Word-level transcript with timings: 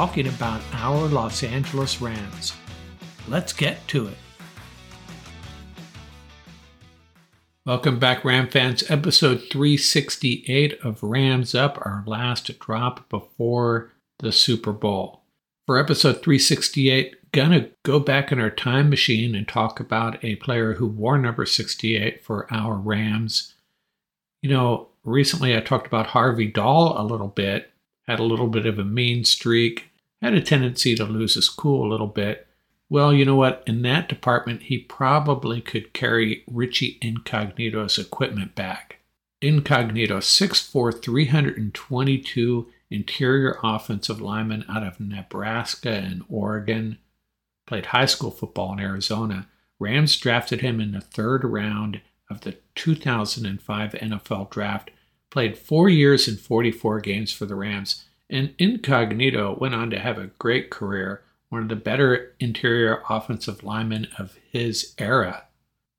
talking 0.00 0.28
about 0.28 0.62
our 0.72 1.08
Los 1.08 1.42
Angeles 1.42 2.00
Rams. 2.00 2.54
Let's 3.28 3.52
get 3.52 3.86
to 3.88 4.08
it. 4.08 4.16
Welcome 7.66 7.98
back, 7.98 8.24
Ram 8.24 8.48
fans. 8.48 8.82
Episode 8.90 9.42
368 9.50 10.80
of 10.82 11.02
Rams 11.02 11.54
Up, 11.54 11.76
our 11.82 12.02
last 12.06 12.58
drop 12.60 13.10
before 13.10 13.92
the 14.20 14.32
Super 14.32 14.72
Bowl. 14.72 15.20
For 15.66 15.76
episode 15.76 16.22
368, 16.22 17.32
gonna 17.32 17.68
go 17.82 18.00
back 18.00 18.32
in 18.32 18.40
our 18.40 18.48
time 18.48 18.88
machine 18.88 19.34
and 19.34 19.46
talk 19.46 19.80
about 19.80 20.24
a 20.24 20.36
player 20.36 20.72
who 20.72 20.86
wore 20.86 21.18
number 21.18 21.44
68 21.44 22.24
for 22.24 22.50
our 22.50 22.76
Rams. 22.76 23.52
You 24.40 24.48
know, 24.48 24.88
recently 25.04 25.54
I 25.54 25.60
talked 25.60 25.86
about 25.86 26.06
Harvey 26.06 26.46
Dahl 26.46 26.98
a 26.98 27.04
little 27.04 27.28
bit, 27.28 27.70
had 28.08 28.18
a 28.18 28.24
little 28.24 28.48
bit 28.48 28.64
of 28.64 28.78
a 28.78 28.84
mean 28.84 29.26
streak, 29.26 29.88
had 30.22 30.34
a 30.34 30.42
tendency 30.42 30.94
to 30.94 31.04
lose 31.04 31.34
his 31.34 31.48
cool 31.48 31.86
a 31.86 31.90
little 31.90 32.06
bit. 32.06 32.46
Well, 32.88 33.12
you 33.12 33.24
know 33.24 33.36
what? 33.36 33.62
In 33.66 33.82
that 33.82 34.08
department, 34.08 34.64
he 34.64 34.78
probably 34.78 35.60
could 35.60 35.92
carry 35.92 36.42
Richie 36.50 36.98
Incognito's 37.00 37.98
equipment 37.98 38.54
back. 38.54 38.98
Incognito, 39.40 40.18
6'4, 40.18 41.00
322 41.00 42.66
interior 42.90 43.58
offensive 43.62 44.20
lineman 44.20 44.64
out 44.68 44.82
of 44.82 45.00
Nebraska 45.00 45.90
and 45.90 46.24
Oregon. 46.28 46.98
Played 47.66 47.86
high 47.86 48.06
school 48.06 48.32
football 48.32 48.72
in 48.72 48.80
Arizona. 48.80 49.46
Rams 49.78 50.16
drafted 50.16 50.60
him 50.60 50.80
in 50.80 50.92
the 50.92 51.00
third 51.00 51.44
round 51.44 52.00
of 52.28 52.42
the 52.42 52.56
2005 52.74 53.92
NFL 53.92 54.50
draft. 54.50 54.90
Played 55.30 55.56
four 55.56 55.88
years 55.88 56.26
and 56.26 56.38
44 56.38 57.00
games 57.00 57.32
for 57.32 57.46
the 57.46 57.54
Rams. 57.54 58.04
And 58.30 58.54
Incognito 58.58 59.56
went 59.58 59.74
on 59.74 59.90
to 59.90 59.98
have 59.98 60.16
a 60.16 60.28
great 60.38 60.70
career, 60.70 61.22
one 61.48 61.62
of 61.62 61.68
the 61.68 61.76
better 61.76 62.36
interior 62.38 63.02
offensive 63.08 63.64
linemen 63.64 64.06
of 64.18 64.38
his 64.52 64.94
era. 64.98 65.44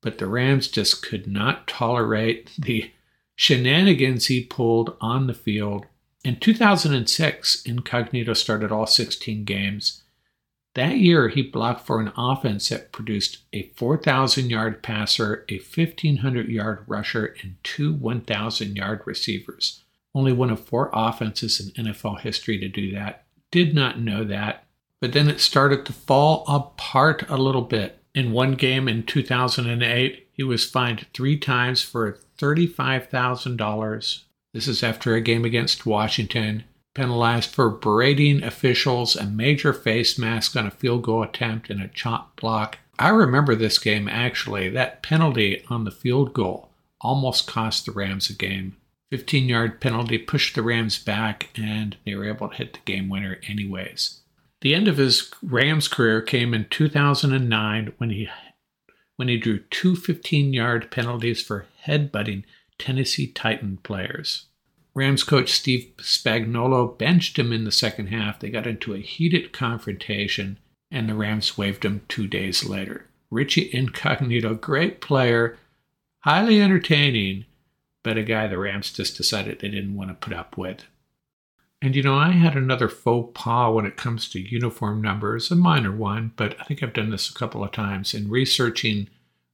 But 0.00 0.16
the 0.16 0.26
Rams 0.26 0.66
just 0.66 1.06
could 1.06 1.26
not 1.26 1.68
tolerate 1.68 2.52
the 2.58 2.90
shenanigans 3.36 4.26
he 4.26 4.42
pulled 4.42 4.96
on 5.00 5.26
the 5.26 5.34
field. 5.34 5.84
In 6.24 6.36
2006, 6.36 7.62
Incognito 7.66 8.32
started 8.32 8.72
all 8.72 8.86
16 8.86 9.44
games. 9.44 10.02
That 10.74 10.96
year, 10.96 11.28
he 11.28 11.42
blocked 11.42 11.86
for 11.86 12.00
an 12.00 12.12
offense 12.16 12.70
that 12.70 12.92
produced 12.92 13.38
a 13.52 13.64
4,000 13.76 14.48
yard 14.48 14.82
passer, 14.82 15.44
a 15.50 15.58
1,500 15.58 16.48
yard 16.48 16.84
rusher, 16.86 17.36
and 17.42 17.56
two 17.62 17.92
1,000 17.92 18.74
yard 18.74 19.02
receivers. 19.04 19.82
Only 20.14 20.32
one 20.32 20.50
of 20.50 20.60
four 20.60 20.90
offenses 20.92 21.60
in 21.60 21.86
NFL 21.86 22.20
history 22.20 22.58
to 22.58 22.68
do 22.68 22.92
that. 22.92 23.24
Did 23.50 23.74
not 23.74 24.00
know 24.00 24.24
that. 24.24 24.64
But 25.00 25.12
then 25.12 25.28
it 25.28 25.40
started 25.40 25.84
to 25.86 25.92
fall 25.92 26.44
apart 26.46 27.28
a 27.28 27.36
little 27.36 27.62
bit. 27.62 27.98
In 28.14 28.32
one 28.32 28.52
game 28.52 28.88
in 28.88 29.04
2008, 29.04 30.28
he 30.32 30.42
was 30.42 30.68
fined 30.68 31.06
three 31.12 31.38
times 31.38 31.82
for 31.82 32.18
$35,000. 32.38 34.24
This 34.52 34.68
is 34.68 34.82
after 34.82 35.14
a 35.14 35.20
game 35.20 35.44
against 35.44 35.86
Washington. 35.86 36.64
Penalized 36.94 37.50
for 37.50 37.70
berating 37.70 38.42
officials, 38.42 39.16
a 39.16 39.24
major 39.24 39.72
face 39.72 40.18
mask 40.18 40.54
on 40.56 40.66
a 40.66 40.70
field 40.70 41.02
goal 41.02 41.22
attempt, 41.22 41.70
and 41.70 41.80
a 41.80 41.88
chop 41.88 42.38
block. 42.38 42.78
I 42.98 43.08
remember 43.08 43.54
this 43.54 43.78
game 43.78 44.08
actually. 44.08 44.68
That 44.68 45.02
penalty 45.02 45.64
on 45.70 45.84
the 45.84 45.90
field 45.90 46.34
goal 46.34 46.68
almost 47.00 47.46
cost 47.46 47.86
the 47.86 47.92
Rams 47.92 48.28
a 48.28 48.34
game. 48.34 48.76
15 49.12 49.46
yard 49.46 49.78
penalty 49.78 50.16
pushed 50.16 50.54
the 50.54 50.62
Rams 50.62 50.98
back, 50.98 51.50
and 51.54 51.98
they 52.06 52.14
were 52.14 52.24
able 52.24 52.48
to 52.48 52.56
hit 52.56 52.72
the 52.72 52.78
game 52.86 53.10
winner 53.10 53.38
anyways. 53.46 54.20
The 54.62 54.74
end 54.74 54.88
of 54.88 54.96
his 54.96 55.30
Rams 55.42 55.86
career 55.86 56.22
came 56.22 56.54
in 56.54 56.66
2009 56.70 57.92
when 57.98 58.08
he 58.08 58.30
when 59.16 59.28
he 59.28 59.36
drew 59.36 59.58
two 59.64 59.96
15 59.96 60.54
yard 60.54 60.90
penalties 60.90 61.42
for 61.42 61.66
headbutting 61.84 62.44
Tennessee 62.78 63.26
Titan 63.26 63.80
players. 63.82 64.46
Rams 64.94 65.24
coach 65.24 65.50
Steve 65.50 65.92
Spagnuolo 65.98 66.96
benched 66.96 67.38
him 67.38 67.52
in 67.52 67.64
the 67.64 67.70
second 67.70 68.06
half. 68.06 68.40
They 68.40 68.48
got 68.48 68.66
into 68.66 68.94
a 68.94 68.98
heated 68.98 69.52
confrontation, 69.52 70.58
and 70.90 71.06
the 71.06 71.14
Rams 71.14 71.58
waived 71.58 71.84
him 71.84 72.00
two 72.08 72.26
days 72.26 72.64
later. 72.64 73.10
Richie 73.30 73.68
Incognito, 73.74 74.54
great 74.54 75.02
player, 75.02 75.58
highly 76.20 76.62
entertaining, 76.62 77.44
but 78.02 78.18
a 78.18 78.22
guy 78.22 78.46
the 78.46 78.58
Rams 78.58 78.92
just 78.92 79.16
decided 79.16 79.60
they 79.60 79.68
didn't 79.68 79.96
want 79.96 80.10
to 80.10 80.14
put 80.14 80.36
up 80.36 80.56
with. 80.56 80.84
And 81.80 81.96
you 81.96 82.02
know, 82.02 82.14
I 82.14 82.30
had 82.30 82.56
another 82.56 82.88
faux 82.88 83.32
pas 83.34 83.74
when 83.74 83.86
it 83.86 83.96
comes 83.96 84.28
to 84.30 84.40
uniform 84.40 85.02
numbers, 85.02 85.50
a 85.50 85.56
minor 85.56 85.90
one, 85.90 86.32
but 86.36 86.54
I 86.60 86.64
think 86.64 86.82
I've 86.82 86.92
done 86.92 87.10
this 87.10 87.28
a 87.28 87.34
couple 87.34 87.64
of 87.64 87.72
times 87.72 88.14
in 88.14 88.30
researching 88.30 89.08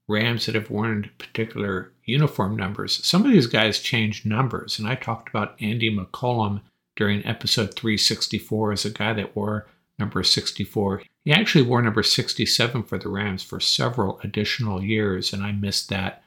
Rams 0.08 0.46
that 0.46 0.54
have 0.54 0.70
worn 0.70 1.10
particular 1.18 1.92
uniform 2.04 2.56
numbers. 2.56 3.04
Some 3.06 3.24
of 3.24 3.32
these 3.32 3.46
guys 3.46 3.78
changed 3.78 4.26
numbers, 4.26 4.78
and 4.78 4.86
I 4.86 4.94
talked 4.94 5.28
about 5.28 5.56
Andy 5.60 5.94
McCollum 5.94 6.60
during 6.96 7.24
episode 7.26 7.74
364 7.74 8.72
as 8.72 8.84
a 8.84 8.90
guy 8.90 9.12
that 9.14 9.36
wore 9.36 9.66
number 9.98 10.22
64. 10.22 11.02
He 11.24 11.32
actually 11.32 11.62
wore 11.62 11.82
number 11.82 12.02
67 12.02 12.82
for 12.84 12.98
the 12.98 13.08
Rams 13.08 13.42
for 13.42 13.60
several 13.60 14.18
additional 14.22 14.82
years, 14.82 15.32
and 15.32 15.42
I 15.42 15.52
missed 15.52 15.88
that. 15.90 16.22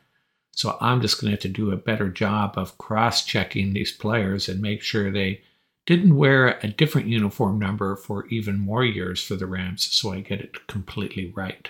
So 0.51 0.77
I'm 0.81 1.01
just 1.01 1.19
going 1.19 1.29
to 1.29 1.35
have 1.35 1.41
to 1.41 1.49
do 1.49 1.71
a 1.71 1.77
better 1.77 2.09
job 2.09 2.57
of 2.57 2.77
cross 2.77 3.25
checking 3.25 3.73
these 3.73 3.91
players 3.91 4.49
and 4.49 4.61
make 4.61 4.81
sure 4.81 5.11
they 5.11 5.41
didn't 5.85 6.15
wear 6.15 6.59
a 6.61 6.67
different 6.67 7.07
uniform 7.07 7.57
number 7.57 7.95
for 7.95 8.27
even 8.27 8.59
more 8.59 8.85
years 8.85 9.23
for 9.23 9.35
the 9.35 9.47
Rams 9.47 9.87
so 9.91 10.13
I 10.13 10.19
get 10.19 10.41
it 10.41 10.67
completely 10.67 11.31
right. 11.35 11.69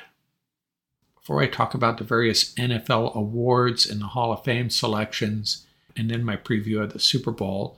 Before 1.15 1.41
I 1.41 1.47
talk 1.47 1.73
about 1.73 1.97
the 1.97 2.03
various 2.03 2.53
NFL 2.55 3.15
awards 3.15 3.89
and 3.89 4.01
the 4.01 4.07
Hall 4.07 4.33
of 4.33 4.43
Fame 4.43 4.69
selections, 4.69 5.67
and 5.95 6.09
then 6.09 6.23
my 6.23 6.35
preview 6.35 6.81
of 6.81 6.93
the 6.93 6.99
Super 6.99 7.31
Bowl, 7.31 7.77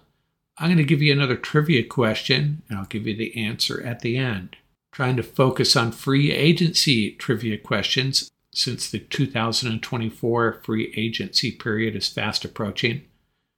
I'm 0.57 0.67
going 0.67 0.77
to 0.77 0.83
give 0.83 1.01
you 1.01 1.11
another 1.11 1.35
trivia 1.35 1.83
question, 1.83 2.61
and 2.69 2.79
I'll 2.79 2.85
give 2.85 3.05
you 3.05 3.15
the 3.15 3.35
answer 3.35 3.83
at 3.83 4.00
the 4.00 4.17
end. 4.17 4.55
Trying 4.91 5.17
to 5.17 5.23
focus 5.23 5.75
on 5.75 5.91
free 5.91 6.31
agency 6.31 7.11
trivia 7.11 7.57
questions 7.57 8.31
since 8.53 8.89
the 8.89 9.00
2024 9.00 10.61
free 10.63 10.94
agency 10.95 11.51
period 11.51 11.95
is 11.95 12.07
fast 12.07 12.45
approaching. 12.45 13.03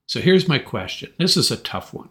So 0.08 0.22
here's 0.22 0.48
my 0.48 0.60
question. 0.60 1.14
This 1.18 1.36
is 1.36 1.52
a 1.52 1.58
tough 1.58 1.94
one. 1.94 2.10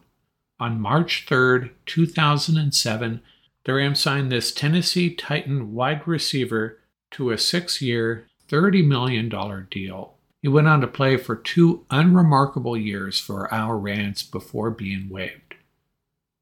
On 0.61 0.81
March 0.81 1.27
3rd, 1.29 1.71
2007, 1.87 3.23
the 3.65 3.75
Rams 3.75 4.01
signed 4.01 4.31
this 4.31 4.53
Tennessee 4.53 5.15
Titan 5.15 5.75
wide 5.75 6.07
receiver 6.07 6.79
to 7.13 7.31
a 7.31 7.39
six 7.39 7.81
year, 7.81 8.27
$30 8.49 8.87
million 8.87 9.29
deal. 9.71 10.15
He 10.43 10.49
went 10.49 10.69
on 10.69 10.83
to 10.83 10.87
play 10.87 11.17
for 11.17 11.37
two 11.37 11.87
unremarkable 11.91 12.77
years 12.77 13.19
for 13.19 13.53
our 13.53 13.79
Rams 13.79 14.23
before 14.23 14.71
being 14.71 15.09
waived. 15.09 15.55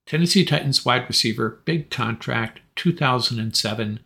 Tennessee 0.07 0.45
Titans 0.45 0.85
wide 0.85 1.07
receiver, 1.09 1.61
big 1.65 1.89
contract, 1.91 2.61
2007. 2.75 4.01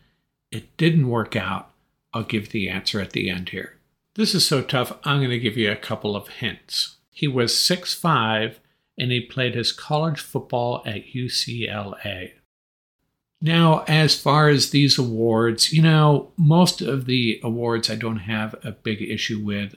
It 0.53 0.77
didn't 0.77 1.09
work 1.09 1.35
out. 1.35 1.71
I'll 2.13 2.23
give 2.23 2.51
the 2.51 2.69
answer 2.69 3.01
at 3.01 3.11
the 3.11 3.31
end 3.31 3.51
here. 3.51 3.79
This 4.15 4.35
is 4.35 4.47
so 4.47 4.63
tough, 4.63 4.99
I'm 5.05 5.19
going 5.19 5.31
to 5.31 5.39
give 5.39 5.57
you 5.57 5.71
a 5.71 5.77
couple 5.77 6.17
of 6.17 6.29
hints. 6.29 6.97
He 7.11 7.29
was 7.29 7.53
6'5 7.53 8.57
and 8.99 9.11
he 9.11 9.21
played 9.21 9.55
his 9.55 9.73
college 9.73 10.21
football 10.21 10.83
at 10.87 11.13
UCLA. 11.13 12.33
Now, 13.41 13.85
as 13.87 14.19
far 14.19 14.49
as 14.49 14.71
these 14.71 14.99
awards, 14.99 15.73
you 15.73 15.83
know, 15.83 16.33
most 16.37 16.81
of 16.81 17.05
the 17.05 17.39
awards 17.43 17.91
I 17.91 17.97
don't 17.97 18.21
have 18.21 18.55
a 18.65 18.73
big 18.73 19.03
issue 19.03 19.39
with. 19.39 19.75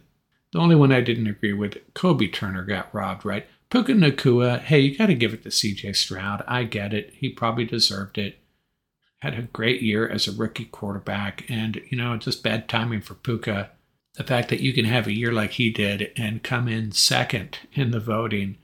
The 0.54 0.60
only 0.60 0.76
one 0.76 0.92
I 0.92 1.02
didn't 1.02 1.28
agree 1.28 1.54
with, 1.54 1.78
Kobie 1.94 2.32
Turner 2.32 2.64
got 2.64 2.94
robbed, 2.94 3.26
right? 3.26 3.46
Puka 3.70 3.92
Nacua, 3.92 4.62
hey, 4.62 4.80
you 4.80 4.98
got 4.98 5.08
to 5.08 5.14
give 5.14 5.34
it 5.34 5.44
to 5.44 5.50
CJ 5.50 5.96
Stroud. 5.96 6.44
I 6.48 6.64
get 6.64 6.94
it. 6.94 7.14
He 7.14 7.30
probably 7.30 7.66
deserved 7.66 8.18
it. 8.18 8.40
Had 9.22 9.38
a 9.38 9.44
great 9.44 9.82
year 9.82 10.08
as 10.08 10.28
a 10.28 10.32
rookie 10.32 10.66
quarterback, 10.66 11.46
and, 11.50 11.82
you 11.90 11.98
know, 11.98 12.16
just 12.18 12.44
bad 12.44 12.70
timing 12.70 13.02
for 13.02 13.16
Puka. 13.16 13.72
The 14.16 14.24
fact 14.24 14.50
that 14.50 14.62
you 14.62 14.74
can 14.74 14.86
have 14.86 15.08
a 15.08 15.16
year 15.16 15.32
like 15.32 15.52
he 15.52 15.70
did 15.70 16.12
and 16.18 16.44
come 16.44 16.68
in 16.68 16.92
second 16.92 17.60
in 17.74 17.92
the 17.92 18.00
voting, 18.00 18.58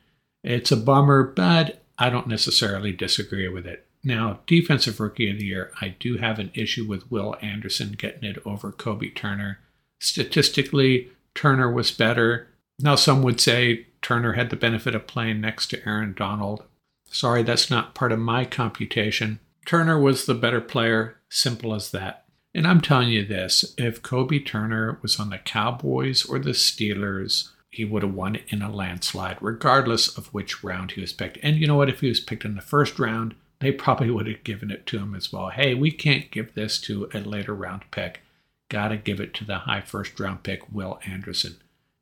it's 0.44 0.72
a 0.72 0.78
bummer, 0.78 1.24
but 1.24 1.84
I 1.98 2.10
don't 2.10 2.28
necessarily 2.28 2.92
disagree 2.92 3.48
with 3.48 3.66
it. 3.66 3.86
Now, 4.04 4.40
Defensive 4.46 5.00
Rookie 5.00 5.31
of 5.31 5.40
the 5.40 5.46
Year, 5.46 5.72
I 5.81 5.96
do 6.00 6.18
have 6.18 6.40
an 6.40 6.52
issue 6.54 6.86
with 6.86 7.10
Will 7.12 7.36
Anderson 7.42 7.94
getting 7.94 8.24
it 8.24 8.38
over 8.46 8.72
Kobie 8.72 9.16
Turner. 9.16 9.60
Statistically, 10.00 11.10
Turner 11.34 11.72
was 11.72 11.92
better. 11.92 12.48
Now, 12.80 12.96
some 12.96 13.24
would 13.24 13.42
say 13.42 13.88
Turner 14.02 14.34
had 14.34 14.52
the 14.52 14.56
benefit 14.56 14.94
of 14.94 15.07
playing 15.07 15.42
next 15.42 15.68
to 15.68 15.88
Aaron 15.88 16.13
Donald. 16.13 16.63
Sorry, 17.10 17.42
that's 17.42 17.72
not 17.72 17.96
part 17.96 18.12
of 18.12 18.19
my 18.19 18.46
computation. 18.46 19.40
Turner 19.66 20.00
was 20.00 20.26
the 20.26 20.36
better 20.36 20.62
player, 20.62 21.18
simple 21.30 21.74
as 21.74 21.92
that. 21.92 22.26
And 22.54 22.66
I'm 22.66 22.80
telling 22.80 23.10
you 23.10 23.26
this 23.26 23.74
if 23.78 24.02
Kobie 24.02 24.46
Turner 24.46 25.00
was 25.02 25.20
on 25.20 25.30
the 25.30 25.40
Cowboys 25.40 26.24
or 26.26 26.40
the 26.40 26.52
Steelers, 26.52 27.50
he 27.70 27.84
would 27.84 28.04
have 28.04 28.14
won 28.14 28.40
in 28.48 28.62
a 28.62 28.72
landslide, 28.72 29.38
regardless 29.42 30.18
of 30.18 30.28
which 30.28 30.64
round 30.64 30.92
he 30.92 31.02
was 31.02 31.12
picked. 31.12 31.38
And 31.44 31.58
you 31.58 31.68
know 31.68 31.76
what? 31.76 31.90
If 31.90 32.00
he 32.00 32.08
was 32.08 32.22
picked 32.22 32.46
in 32.46 32.56
the 32.56 32.62
first 32.62 32.98
round, 33.00 33.36
they 33.60 33.72
probably 33.72 34.10
would 34.12 34.28
have 34.28 34.44
given 34.44 34.72
it 34.72 34.86
to 34.88 35.00
him 35.00 35.14
as 35.14 35.34
well. 35.34 35.50
Hey, 35.50 35.74
we 35.74 35.92
can't 35.92 36.32
give 36.32 36.54
this 36.54 36.80
to 36.82 37.10
a 37.14 37.20
later 37.20 37.54
round 37.54 37.84
pick. 37.92 38.22
Got 38.70 38.90
to 38.90 38.98
give 38.98 39.20
it 39.20 39.34
to 39.36 39.44
the 39.44 39.60
high 39.60 39.82
first 39.82 40.18
round 40.20 40.44
pick, 40.44 40.72
Will 40.72 41.00
Anderson. 41.06 41.58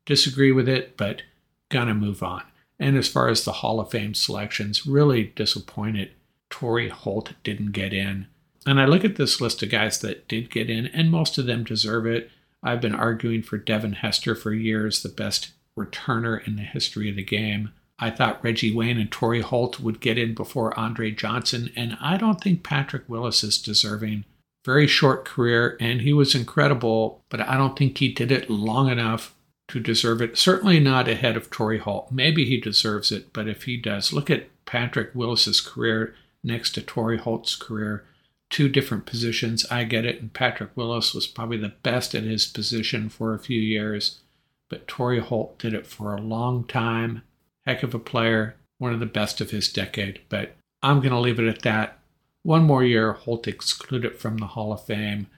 Disagree 0.06 0.52
with 0.52 0.68
it, 0.68 0.96
but 0.96 1.22
gonna 1.70 1.94
move 1.94 2.22
on. 2.22 2.42
And 2.78 2.96
as 2.96 3.08
far 3.08 3.28
as 3.28 3.44
the 3.44 3.52
Hall 3.52 3.80
of 3.80 3.90
Fame 3.90 4.14
selections, 4.14 4.86
really 4.86 5.24
disappointed 5.24 6.10
Torry 6.50 6.88
Holt 6.88 7.32
didn't 7.42 7.72
get 7.72 7.92
in. 7.92 8.26
And 8.66 8.80
I 8.80 8.86
look 8.86 9.04
at 9.04 9.16
this 9.16 9.40
list 9.40 9.62
of 9.62 9.70
guys 9.70 10.00
that 10.00 10.26
did 10.28 10.50
get 10.50 10.70
in, 10.70 10.86
and 10.86 11.10
most 11.10 11.36
of 11.38 11.46
them 11.46 11.64
deserve 11.64 12.06
it. 12.06 12.30
I've 12.62 12.80
been 12.80 12.94
arguing 12.94 13.42
for 13.42 13.58
Devin 13.58 13.94
Hester 13.94 14.34
for 14.34 14.52
years, 14.52 15.02
the 15.02 15.08
best 15.10 15.52
returner 15.78 16.46
in 16.46 16.56
the 16.56 16.62
history 16.62 17.10
of 17.10 17.16
the 17.16 17.24
game. 17.24 17.72
I 17.98 18.10
thought 18.10 18.42
Reggie 18.42 18.74
Wayne 18.74 18.98
and 18.98 19.10
Torry 19.10 19.40
Holt 19.40 19.80
would 19.80 20.00
get 20.00 20.18
in 20.18 20.34
before 20.34 20.78
Andre 20.78 21.10
Johnson, 21.10 21.70
and 21.76 21.96
I 22.00 22.16
don't 22.16 22.40
think 22.40 22.62
Patrick 22.62 23.04
Willis 23.08 23.44
is 23.44 23.60
deserving. 23.60 24.24
Very 24.64 24.86
short 24.86 25.24
career, 25.24 25.76
and 25.78 26.00
he 26.00 26.12
was 26.12 26.34
incredible, 26.34 27.22
but 27.28 27.40
I 27.40 27.56
don't 27.56 27.78
think 27.78 27.98
he 27.98 28.12
did 28.12 28.32
it 28.32 28.48
long 28.48 28.88
enough 28.88 29.34
to 29.68 29.78
deserve 29.78 30.22
it. 30.22 30.38
Certainly 30.38 30.80
not 30.80 31.08
ahead 31.08 31.36
of 31.36 31.50
Torry 31.50 31.78
Holt. 31.78 32.10
Maybe 32.10 32.44
he 32.46 32.58
deserves 32.58 33.12
it, 33.12 33.32
but 33.32 33.46
if 33.46 33.64
he 33.64 33.76
does, 33.76 34.12
look 34.12 34.30
at 34.30 34.48
Patrick 34.64 35.10
Willis's 35.14 35.60
career 35.60 36.14
next 36.44 36.72
to 36.72 36.82
Torry 36.82 37.18
Holt's 37.18 37.56
career. 37.56 38.04
Two 38.50 38.68
different 38.68 39.06
positions. 39.06 39.66
I 39.70 39.84
get 39.84 40.04
it, 40.04 40.20
and 40.20 40.32
Patrick 40.32 40.70
Willis 40.76 41.14
was 41.14 41.26
probably 41.26 41.56
the 41.56 41.74
best 41.82 42.14
at 42.14 42.22
his 42.22 42.46
position 42.46 43.08
for 43.08 43.34
a 43.34 43.38
few 43.40 43.60
years, 43.60 44.20
but 44.68 44.86
Torry 44.86 45.18
Holt 45.18 45.58
did 45.58 45.74
it 45.74 45.86
for 45.86 46.14
a 46.14 46.20
long 46.20 46.64
time 46.64 47.22
heck 47.66 47.82
of 47.82 47.94
a 47.94 47.98
player, 47.98 48.56
one 48.78 48.92
of 48.92 49.00
the 49.00 49.06
best 49.06 49.40
of 49.40 49.50
his 49.50 49.72
decade. 49.72 50.20
But 50.28 50.56
I'm 50.82 51.00
going 51.00 51.12
to 51.12 51.18
leave 51.18 51.38
it 51.38 51.48
at 51.48 51.62
that. 51.62 51.98
One 52.42 52.64
more 52.64 52.84
year, 52.84 53.12
Holt 53.12 53.48
excluded 53.48 54.18
from 54.18 54.36
the 54.36 54.48
Hall 54.48 54.72
of 54.72 54.84
Fame. 54.84 55.28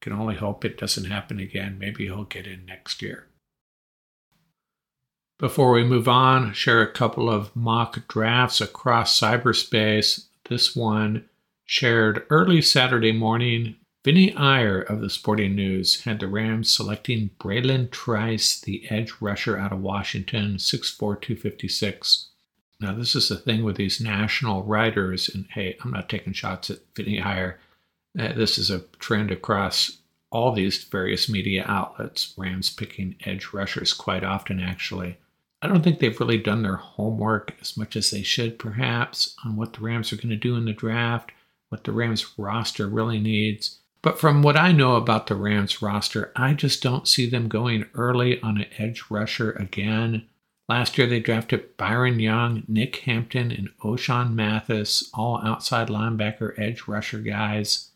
Can 0.00 0.12
only 0.12 0.36
hope 0.36 0.64
it 0.64 0.78
doesn't 0.78 1.10
happen 1.10 1.38
again. 1.38 1.78
Maybe 1.78 2.04
he'll 2.04 2.24
get 2.24 2.46
in 2.46 2.64
next 2.64 3.02
year. 3.02 3.26
Before 5.38 5.72
we 5.72 5.84
move 5.84 6.08
on, 6.08 6.54
share 6.54 6.80
a 6.80 6.90
couple 6.90 7.28
of 7.28 7.54
mock 7.54 8.08
drafts 8.08 8.62
across 8.62 9.18
cyberspace. 9.18 10.26
This 10.48 10.76
one 10.76 11.28
shared 11.64 12.24
early 12.30 12.62
Saturday 12.62 13.12
morning 13.12 13.76
Vinny 14.06 14.32
Iyer 14.36 14.80
of 14.80 15.00
the 15.00 15.10
Sporting 15.10 15.56
News 15.56 16.02
had 16.02 16.20
the 16.20 16.28
Rams 16.28 16.70
selecting 16.70 17.30
Bralen 17.40 17.90
Trice, 17.90 18.60
the 18.60 18.88
edge 18.88 19.12
rusher 19.20 19.58
out 19.58 19.72
of 19.72 19.80
Washington, 19.80 20.58
6'4, 20.58 21.20
256. 21.20 22.28
Now, 22.78 22.94
this 22.94 23.16
is 23.16 23.28
the 23.28 23.34
thing 23.34 23.64
with 23.64 23.74
these 23.74 24.00
national 24.00 24.62
writers, 24.62 25.28
and 25.28 25.46
hey, 25.50 25.76
I'm 25.82 25.90
not 25.90 26.08
taking 26.08 26.34
shots 26.34 26.70
at 26.70 26.78
Vinny 26.94 27.20
Iyer. 27.20 27.58
Uh, 28.16 28.32
this 28.32 28.58
is 28.58 28.70
a 28.70 28.84
trend 29.00 29.32
across 29.32 29.98
all 30.30 30.52
these 30.52 30.84
various 30.84 31.28
media 31.28 31.64
outlets. 31.66 32.32
Rams 32.36 32.70
picking 32.70 33.16
edge 33.24 33.48
rushers 33.52 33.92
quite 33.92 34.22
often, 34.22 34.60
actually. 34.60 35.18
I 35.62 35.68
don't 35.68 35.82
think 35.82 35.98
they've 35.98 36.18
really 36.20 36.38
done 36.38 36.62
their 36.62 36.76
homework 36.76 37.54
as 37.60 37.76
much 37.76 37.96
as 37.96 38.10
they 38.10 38.22
should, 38.22 38.58
perhaps, 38.58 39.34
on 39.44 39.56
what 39.56 39.72
the 39.72 39.80
Rams 39.80 40.12
are 40.12 40.16
going 40.16 40.28
to 40.28 40.36
do 40.36 40.56
in 40.56 40.66
the 40.66 40.72
draft, 40.72 41.32
what 41.70 41.84
the 41.84 41.92
Rams 41.92 42.34
roster 42.38 42.86
really 42.86 43.18
needs. 43.18 43.78
But 44.02 44.20
from 44.20 44.42
what 44.42 44.56
I 44.56 44.70
know 44.70 44.96
about 44.96 45.26
the 45.26 45.34
Rams 45.34 45.82
roster, 45.82 46.30
I 46.36 46.54
just 46.54 46.82
don't 46.82 47.08
see 47.08 47.28
them 47.28 47.48
going 47.48 47.86
early 47.94 48.40
on 48.42 48.58
an 48.58 48.66
edge 48.78 49.04
rusher 49.10 49.52
again. 49.52 50.26
Last 50.68 50.98
year 50.98 51.06
they 51.06 51.20
drafted 51.20 51.76
Byron 51.76 52.20
Young, 52.20 52.64
Nick 52.68 52.96
Hampton, 52.96 53.50
and 53.50 53.70
Ochaun 53.78 54.34
Mathis, 54.34 55.10
all 55.14 55.40
outside 55.44 55.88
linebacker 55.88 56.58
edge 56.58 56.86
rusher 56.86 57.18
guys. 57.18 57.90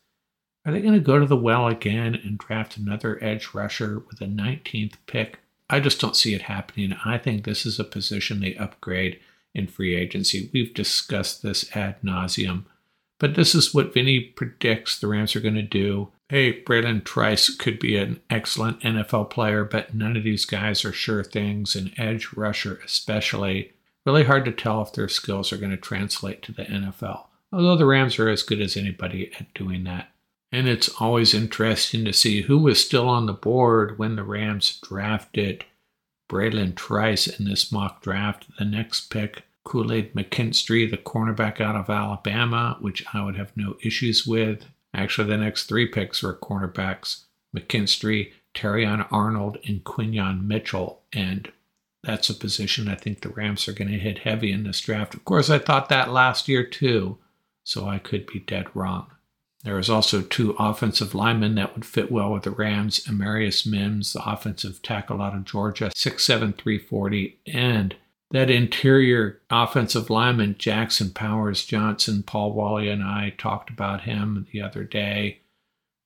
Are 0.65 0.73
they 0.73 0.81
going 0.81 0.95
to 0.95 1.01
go 1.01 1.19
to 1.19 1.27
the 1.27 1.37
well 1.37 1.67
again 1.67 2.15
and 2.15 2.39
draft 2.39 2.77
another 2.77 3.23
edge 3.23 3.51
rusher 3.55 3.99
with 4.09 4.21
a 4.21 4.27
19th 4.27 4.95
pick? 5.07 5.39
I 5.71 5.79
just 5.79 6.01
don't 6.01 6.17
see 6.17 6.35
it 6.35 6.43
happening. 6.43 6.97
I 7.05 7.17
think 7.17 7.45
this 7.45 7.65
is 7.65 7.79
a 7.79 7.85
position 7.85 8.41
they 8.41 8.57
upgrade 8.57 9.21
in 9.55 9.69
free 9.69 9.95
agency. 9.95 10.51
We've 10.53 10.75
discussed 10.75 11.43
this 11.43 11.75
ad 11.77 12.03
nauseum, 12.03 12.65
but 13.19 13.37
this 13.37 13.55
is 13.55 13.73
what 13.73 13.95
Vinny 13.95 14.21
predicts 14.21 14.99
the 14.99 15.07
Rams 15.07 15.37
are 15.37 15.41
going 15.41 15.55
to 15.55 15.63
do. 15.63 16.09
Hey, 16.29 16.61
Bralen 16.63 17.05
Trice 17.05 17.55
could 17.55 17.79
be 17.79 17.97
an 17.97 18.21
excellent 18.29 18.81
NFL 18.81 19.31
player, 19.31 19.65
but 19.65 19.95
none 19.95 20.17
of 20.17 20.25
these 20.25 20.45
guys 20.45 20.85
are 20.85 20.93
sure 20.93 21.23
things, 21.23 21.77
and 21.77 21.93
edge 21.97 22.33
rusher 22.35 22.81
especially. 22.85 23.73
Really 24.05 24.25
hard 24.25 24.45
to 24.47 24.53
tell 24.53 24.83
if 24.83 24.93
their 24.93 25.09
skills 25.09 25.53
are 25.53 25.59
going 25.59 25.71
to 25.71 25.77
translate 25.77 26.43
to 26.43 26.53
the 26.53 26.65
NFL, 26.65 27.27
although 27.53 27.77
the 27.77 27.87
Rams 27.87 28.19
are 28.19 28.29
as 28.29 28.43
good 28.43 28.61
as 28.61 28.77
anybody 28.77 29.31
at 29.39 29.53
doing 29.55 29.85
that. 29.85 30.09
And 30.53 30.67
it's 30.67 30.89
always 31.01 31.33
interesting 31.33 32.05
to 32.05 32.13
see 32.13 32.43
who 32.43 32.59
was 32.59 32.85
still 32.85 33.09
on 33.09 33.27
the 33.27 33.33
board 33.33 33.99
when 33.99 34.17
the 34.17 34.25
Rams 34.25 34.81
drafted 34.83 35.65
Bralen 36.29 36.75
Trice 36.75 37.27
in 37.27 37.45
this 37.45 37.71
mock 37.71 38.03
draft. 38.03 38.47
The 38.59 38.65
next 38.65 39.11
pick, 39.11 39.45
Kool 39.65 39.93
Aid 39.93 40.15
McKinstry, 40.15 40.91
the 40.91 40.97
cornerback 40.97 41.61
out 41.61 41.77
of 41.77 41.89
Alabama, 41.89 42.77
which 42.81 43.05
I 43.15 43.23
would 43.25 43.37
have 43.37 43.57
no 43.57 43.77
issues 43.83 44.27
with. 44.27 44.67
Actually, 44.93 45.29
the 45.29 45.37
next 45.37 45.65
three 45.65 45.87
picks 45.87 46.23
were 46.23 46.35
cornerbacks 46.35 47.25
McKinstry, 47.57 48.33
Terrion 48.55 49.07
Arnold, 49.11 49.59
and 49.67 49.85
Quinyon 49.85 50.45
Mitchell. 50.47 51.03
And 51.13 51.51
that's 52.03 52.31
a 52.31 52.35
position 52.35 52.89
I 52.89 52.97
think 52.97 53.21
the 53.21 53.29
Rams 53.29 53.69
are 53.69 53.73
going 53.73 53.91
to 53.91 53.99
hit 53.99 54.19
heavy 54.19 54.51
in 54.51 54.65
this 54.65 54.81
draft. 54.81 55.15
Of 55.15 55.25
course, 55.25 55.51
I 55.51 55.59
thought 55.59 55.89
that 55.91 56.11
last 56.11 56.49
year 56.49 56.65
too, 56.65 57.19
so 57.63 57.87
I 57.87 57.99
could 57.99 58.27
be 58.27 58.41
dead 58.41 58.67
wrong. 58.75 59.07
There 59.63 59.79
is 59.79 59.91
also 59.91 60.23
two 60.23 60.57
offensive 60.59 61.15
linemen 61.15 61.55
that 61.57 61.75
would 61.75 61.85
fit 61.85 62.11
well 62.11 62.33
with 62.33 62.45
the 62.45 62.51
Rams 62.51 63.01
Amarius 63.05 63.67
Mims, 63.67 64.15
the 64.15 64.23
offensive 64.25 64.81
tackle 64.83 65.21
out 65.21 65.35
of 65.35 65.45
Georgia, 65.45 65.91
6'7, 65.95 66.57
340, 66.57 67.39
and 67.47 67.95
that 68.31 68.49
interior 68.49 69.41
offensive 69.51 70.09
lineman, 70.09 70.57
Jackson 70.59 71.11
Powers 71.11 71.65
Johnson. 71.65 72.23
Paul 72.23 72.53
Wally 72.53 72.89
and 72.89 73.03
I 73.03 73.35
talked 73.37 73.71
about 73.71 74.03
him 74.03 74.47
the 74.53 74.63
other 74.63 74.85
day. 74.85 75.41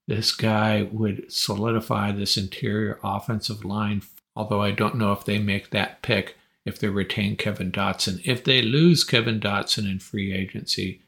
This 0.08 0.32
guy 0.32 0.88
would 0.90 1.30
solidify 1.30 2.12
this 2.12 2.36
interior 2.36 2.98
offensive 3.04 3.64
line, 3.64 4.02
although 4.34 4.62
I 4.62 4.70
don't 4.70 4.96
know 4.96 5.12
if 5.12 5.24
they 5.24 5.38
make 5.38 5.70
that 5.70 6.02
pick 6.02 6.36
if 6.64 6.78
they 6.78 6.88
retain 6.88 7.36
Kevin 7.36 7.70
Dotson. 7.70 8.20
If 8.24 8.42
they 8.42 8.62
lose 8.62 9.04
Kevin 9.04 9.38
Dotson 9.38 9.90
in 9.90 9.98
free 9.98 10.32
agency, 10.32 11.02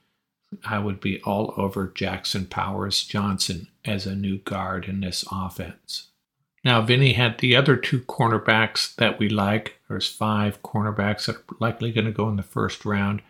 I 0.64 0.78
would 0.78 1.00
be 1.00 1.20
all 1.22 1.54
over 1.56 1.88
Jackson 1.88 2.46
Powers 2.46 3.04
Johnson 3.04 3.68
as 3.84 4.06
a 4.06 4.14
new 4.14 4.38
guard 4.38 4.86
in 4.86 5.00
this 5.00 5.25
offense. 5.30 6.08
Now, 6.64 6.82
Vinny 6.82 7.12
had 7.12 7.38
the 7.38 7.54
other 7.54 7.76
two 7.76 8.00
cornerbacks 8.00 8.94
that 8.96 9.18
we 9.18 9.28
like. 9.28 9.78
There's 9.88 10.08
five 10.08 10.62
cornerbacks 10.62 11.26
that 11.26 11.36
are 11.36 11.56
likely 11.60 11.92
going 11.92 12.06
to 12.06 12.12
go 12.12 12.28
in 12.28 12.36
the 12.36 12.42
first 12.42 12.84
round. 12.84 13.22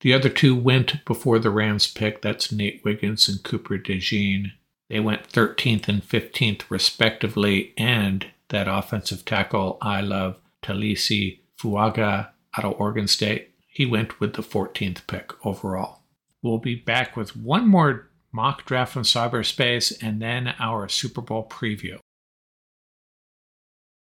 The 0.00 0.12
other 0.12 0.28
two 0.28 0.56
went 0.56 1.04
before 1.04 1.38
the 1.38 1.50
Rams 1.50 1.86
pick. 1.86 2.22
That's 2.22 2.52
Nate 2.52 2.84
Wiggins 2.84 3.28
and 3.28 3.42
Cooper 3.42 3.78
DeJean. 3.78 4.52
They 4.88 5.00
went 5.00 5.28
13th 5.28 5.88
and 5.88 6.02
15th, 6.02 6.64
respectively. 6.68 7.72
And 7.78 8.26
that 8.48 8.68
offensive 8.68 9.24
tackle 9.24 9.78
I 9.80 10.00
love, 10.00 10.38
Taliese 10.62 11.38
Fuaga 11.60 12.30
out 12.58 12.64
of 12.64 12.80
Oregon 12.80 13.06
State, 13.06 13.52
he 13.68 13.86
went 13.86 14.20
with 14.20 14.34
the 14.34 14.42
14th 14.42 15.06
pick 15.06 15.32
overall. 15.46 16.00
We'll 16.42 16.58
be 16.58 16.74
back 16.74 17.16
with 17.16 17.36
one 17.36 17.68
more 17.68 18.10
mock 18.32 18.64
draft 18.64 18.92
from 18.92 19.02
cyberspace 19.02 19.96
and 20.02 20.20
then 20.20 20.54
our 20.58 20.88
Super 20.88 21.22
Bowl 21.22 21.48
preview. 21.48 21.98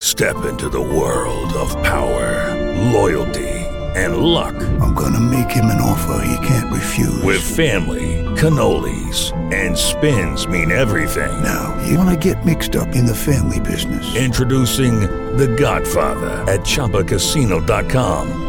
Step 0.02 0.46
into 0.46 0.70
the 0.70 0.82
world 0.82 1.52
of 1.54 1.72
power, 1.84 2.56
loyalty, 2.92 3.50
and 3.96 4.18
luck. 4.18 4.56
I'm 4.80 4.94
going 4.94 5.14
to 5.14 5.20
make 5.20 5.52
him 5.52 5.66
an 5.66 5.82
offer 5.82 6.24
he 6.26 6.48
can't 6.48 6.72
refuse. 6.74 7.22
With 7.22 7.42
family, 7.42 8.24
cannolis, 8.40 9.34
and 9.54 9.78
spins 9.78 10.48
mean 10.48 10.72
everything. 10.72 11.44
Now, 11.44 11.78
you 11.86 11.98
want 11.98 12.10
to 12.10 12.34
get 12.34 12.46
mixed 12.46 12.78
up 12.78 12.96
in 12.96 13.06
the 13.06 13.16
family 13.16 13.60
business. 13.60 14.16
Introducing 14.16 15.02
The 15.36 15.48
Godfather 15.60 16.30
at 16.50 16.62
ChumbaCasino.com. 16.62 18.49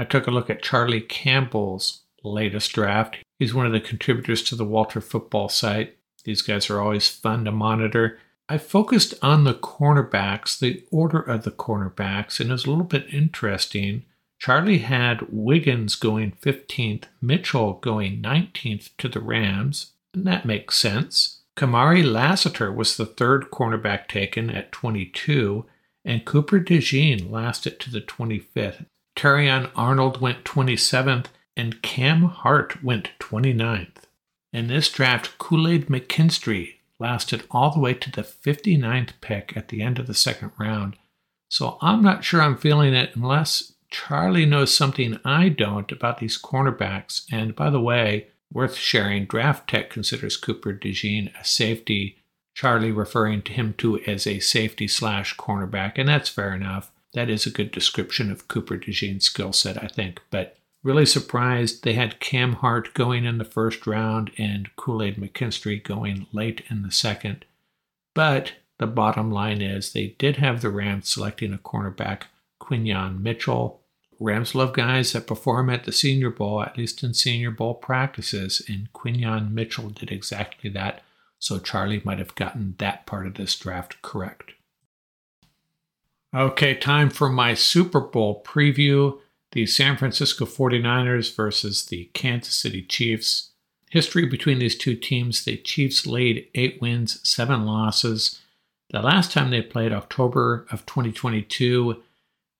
I 0.00 0.04
took 0.04 0.26
a 0.26 0.30
look 0.30 0.48
at 0.48 0.62
Charlie 0.62 1.02
Campbell's 1.02 2.04
latest 2.24 2.72
draft. 2.72 3.18
He's 3.38 3.52
one 3.52 3.66
of 3.66 3.72
the 3.72 3.80
contributors 3.80 4.42
to 4.44 4.56
the 4.56 4.64
Walter 4.64 5.02
Football 5.02 5.50
site. 5.50 5.98
These 6.24 6.40
guys 6.40 6.70
are 6.70 6.80
always 6.80 7.10
fun 7.10 7.44
to 7.44 7.52
monitor. 7.52 8.18
I 8.48 8.56
focused 8.56 9.12
on 9.20 9.44
the 9.44 9.52
cornerbacks, 9.52 10.58
the 10.58 10.82
order 10.90 11.20
of 11.20 11.44
the 11.44 11.50
cornerbacks, 11.50 12.40
and 12.40 12.48
it 12.48 12.52
was 12.52 12.64
a 12.64 12.70
little 12.70 12.84
bit 12.84 13.12
interesting. 13.12 14.06
Charlie 14.38 14.78
had 14.78 15.26
Wiggins 15.28 15.96
going 15.96 16.32
15th, 16.32 17.04
Mitchell 17.20 17.74
going 17.74 18.22
19th 18.22 18.96
to 18.96 19.08
the 19.10 19.20
Rams, 19.20 19.92
and 20.14 20.26
that 20.26 20.46
makes 20.46 20.76
sense. 20.76 21.42
Kamari 21.58 22.02
Lassiter 22.02 22.72
was 22.72 22.96
the 22.96 23.04
third 23.04 23.50
cornerback 23.50 24.08
taken 24.08 24.48
at 24.48 24.72
22, 24.72 25.66
and 26.06 26.24
Cooper 26.24 26.58
DeJean 26.58 27.30
lasted 27.30 27.78
to 27.80 27.90
the 27.90 28.00
25th. 28.00 28.86
Terrion 29.20 29.70
Arnold 29.76 30.22
went 30.22 30.44
27th, 30.44 31.26
and 31.54 31.82
Cam 31.82 32.22
Hart 32.22 32.82
went 32.82 33.10
29th. 33.18 34.04
In 34.50 34.68
this 34.68 34.88
draft, 34.88 35.36
Kool 35.36 35.68
Aid 35.68 35.88
McKinstry 35.88 36.76
lasted 36.98 37.44
all 37.50 37.70
the 37.70 37.80
way 37.80 37.92
to 37.92 38.10
the 38.10 38.22
59th 38.22 39.10
pick 39.20 39.54
at 39.54 39.68
the 39.68 39.82
end 39.82 39.98
of 39.98 40.06
the 40.06 40.14
second 40.14 40.52
round. 40.58 40.96
So 41.50 41.76
I'm 41.82 42.02
not 42.02 42.24
sure 42.24 42.40
I'm 42.40 42.56
feeling 42.56 42.94
it 42.94 43.14
unless 43.14 43.74
Charlie 43.90 44.46
knows 44.46 44.74
something 44.74 45.20
I 45.22 45.50
don't 45.50 45.92
about 45.92 46.16
these 46.16 46.40
cornerbacks. 46.40 47.26
And 47.30 47.54
by 47.54 47.68
the 47.68 47.78
way, 47.78 48.28
worth 48.50 48.76
sharing, 48.76 49.26
Draft 49.26 49.68
Tech 49.68 49.90
considers 49.90 50.38
Cooper 50.38 50.72
DeJean 50.72 51.38
a 51.38 51.44
safety, 51.44 52.16
Charlie 52.54 52.90
referring 52.90 53.42
to 53.42 53.52
him 53.52 53.74
to 53.78 54.00
as 54.06 54.26
a 54.26 54.40
safety 54.40 54.88
slash 54.88 55.36
cornerback, 55.36 55.98
and 55.98 56.08
that's 56.08 56.30
fair 56.30 56.54
enough. 56.54 56.90
That 57.14 57.28
is 57.28 57.46
a 57.46 57.50
good 57.50 57.70
description 57.70 58.30
of 58.30 58.48
Cooper 58.48 58.78
DeJean's 58.78 59.24
skill 59.24 59.52
set, 59.52 59.82
I 59.82 59.88
think. 59.88 60.20
But 60.30 60.56
really 60.82 61.06
surprised 61.06 61.82
they 61.82 61.94
had 61.94 62.20
Cam 62.20 62.54
Hart 62.54 62.94
going 62.94 63.24
in 63.24 63.38
the 63.38 63.44
first 63.44 63.86
round 63.86 64.30
and 64.38 64.74
Kool 64.76 65.02
Aid 65.02 65.16
McKinstry 65.16 65.82
going 65.82 66.26
late 66.32 66.62
in 66.70 66.82
the 66.82 66.92
second. 66.92 67.44
But 68.14 68.54
the 68.78 68.86
bottom 68.86 69.30
line 69.30 69.60
is 69.60 69.92
they 69.92 70.16
did 70.18 70.36
have 70.36 70.62
the 70.62 70.70
Rams 70.70 71.08
selecting 71.08 71.52
a 71.52 71.58
cornerback, 71.58 72.22
Quinyon 72.60 73.20
Mitchell. 73.20 73.82
Rams 74.18 74.54
love 74.54 74.72
guys 74.72 75.12
that 75.12 75.26
perform 75.26 75.70
at 75.70 75.84
the 75.84 75.92
Senior 75.92 76.30
Bowl, 76.30 76.62
at 76.62 76.78
least 76.78 77.02
in 77.02 77.14
Senior 77.14 77.50
Bowl 77.50 77.74
practices, 77.74 78.62
and 78.68 78.92
Quinyon 78.92 79.52
Mitchell 79.52 79.90
did 79.90 80.10
exactly 80.10 80.70
that, 80.70 81.02
so 81.38 81.58
Charlie 81.58 82.02
might 82.04 82.18
have 82.18 82.34
gotten 82.34 82.74
that 82.78 83.06
part 83.06 83.26
of 83.26 83.34
this 83.34 83.56
draft 83.56 84.00
correct. 84.02 84.52
Okay, 86.34 86.76
time 86.76 87.10
for 87.10 87.28
my 87.28 87.54
Super 87.54 88.00
Bowl 88.00 88.42
preview 88.44 89.18
the 89.50 89.66
San 89.66 89.96
Francisco 89.96 90.44
49ers 90.44 91.34
versus 91.34 91.86
the 91.86 92.08
Kansas 92.14 92.54
City 92.54 92.82
Chiefs. 92.82 93.50
History 93.90 94.24
between 94.26 94.60
these 94.60 94.78
two 94.78 94.94
teams 94.94 95.44
the 95.44 95.56
Chiefs 95.56 96.06
laid 96.06 96.46
eight 96.54 96.80
wins, 96.80 97.18
seven 97.28 97.66
losses. 97.66 98.40
The 98.90 99.02
last 99.02 99.32
time 99.32 99.50
they 99.50 99.60
played, 99.60 99.92
October 99.92 100.66
of 100.70 100.86
2022, 100.86 102.00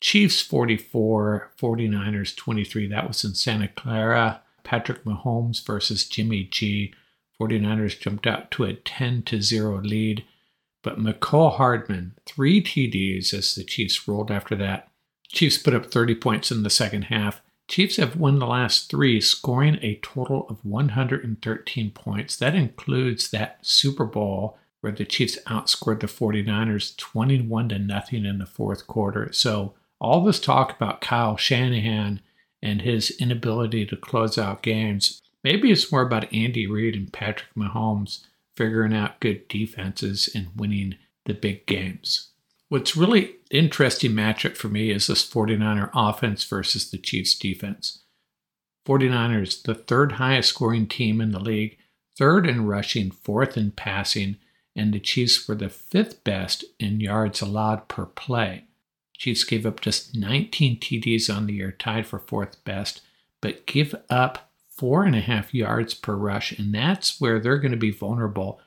Chiefs 0.00 0.42
44, 0.42 1.52
49ers 1.56 2.36
23. 2.36 2.88
That 2.88 3.06
was 3.06 3.22
in 3.22 3.34
Santa 3.34 3.68
Clara. 3.68 4.42
Patrick 4.64 5.04
Mahomes 5.04 5.64
versus 5.64 6.08
Jimmy 6.08 6.42
G. 6.42 6.92
49ers 7.40 7.98
jumped 7.98 8.26
out 8.26 8.50
to 8.50 8.64
a 8.64 8.74
10 8.74 9.22
to 9.22 9.40
0 9.40 9.80
lead. 9.82 10.24
But 10.82 10.98
Mecole 10.98 11.56
Hardman, 11.56 12.14
three 12.26 12.62
TDs 12.62 13.34
as 13.34 13.54
the 13.54 13.64
Chiefs 13.64 14.08
rolled 14.08 14.30
after 14.30 14.56
that. 14.56 14.88
Chiefs 15.28 15.58
put 15.58 15.74
up 15.74 15.86
30 15.86 16.14
points 16.16 16.50
in 16.50 16.62
the 16.62 16.70
second 16.70 17.02
half. 17.02 17.42
Chiefs 17.68 17.96
have 17.96 18.16
won 18.16 18.38
the 18.38 18.46
last 18.46 18.90
three, 18.90 19.20
scoring 19.20 19.78
a 19.80 20.00
total 20.02 20.46
of 20.48 20.64
113 20.64 21.90
points. 21.92 22.36
That 22.36 22.54
includes 22.54 23.30
that 23.30 23.58
Super 23.62 24.04
Bowl 24.04 24.58
where 24.80 24.92
the 24.92 25.04
Chiefs 25.04 25.38
outscored 25.46 26.00
the 26.00 26.06
49ers 26.06 26.96
21 26.96 27.68
to 27.68 27.78
nothing 27.78 28.24
in 28.24 28.38
the 28.38 28.46
fourth 28.46 28.86
quarter. 28.86 29.30
So 29.32 29.74
all 30.00 30.24
this 30.24 30.40
talk 30.40 30.74
about 30.74 31.00
Kyle 31.00 31.36
Shanahan 31.36 32.20
and 32.62 32.82
his 32.82 33.10
inability 33.20 33.86
to 33.86 33.96
close 33.96 34.38
out 34.38 34.62
games, 34.62 35.20
maybe 35.44 35.70
it's 35.70 35.92
more 35.92 36.02
about 36.02 36.32
Andy 36.32 36.66
Reid 36.66 36.94
and 36.94 37.12
Patrick 37.12 37.54
Mahomes 37.56 38.24
figuring 38.60 38.94
out 38.94 39.20
good 39.20 39.48
defenses 39.48 40.28
and 40.34 40.48
winning 40.54 40.94
the 41.24 41.32
big 41.32 41.64
games. 41.64 42.32
What's 42.68 42.94
really 42.94 43.36
interesting 43.50 44.10
matchup 44.10 44.54
for 44.54 44.68
me 44.68 44.90
is 44.90 45.06
this 45.06 45.26
49er 45.26 45.88
offense 45.94 46.44
versus 46.44 46.90
the 46.90 46.98
Chiefs 46.98 47.34
defense. 47.38 48.02
49ers, 48.86 49.62
the 49.62 49.74
third 49.74 50.12
highest 50.12 50.50
scoring 50.50 50.86
team 50.86 51.22
in 51.22 51.32
the 51.32 51.40
league, 51.40 51.78
third 52.18 52.46
in 52.46 52.66
rushing, 52.66 53.10
fourth 53.10 53.56
in 53.56 53.70
passing, 53.70 54.36
and 54.76 54.92
the 54.92 55.00
Chiefs 55.00 55.48
were 55.48 55.54
the 55.54 55.70
fifth 55.70 56.22
best 56.22 56.62
in 56.78 57.00
yards 57.00 57.40
allowed 57.40 57.88
per 57.88 58.04
play. 58.04 58.64
Chiefs 59.16 59.44
gave 59.44 59.64
up 59.64 59.80
just 59.80 60.14
19 60.14 60.80
TDs 60.80 61.34
on 61.34 61.46
the 61.46 61.54
year, 61.54 61.72
tied 61.72 62.06
for 62.06 62.18
fourth 62.18 62.62
best, 62.64 63.00
but 63.40 63.64
give 63.64 63.94
up 64.10 64.49
four 64.80 65.04
and 65.04 65.14
a 65.14 65.20
half 65.20 65.52
yards 65.52 65.92
per 65.92 66.14
rush, 66.14 66.58
and 66.58 66.74
that's 66.74 67.20
where 67.20 67.38
they're 67.38 67.58
going 67.58 67.70
to 67.70 67.76
be 67.76 67.90
vulnerable. 67.90 68.58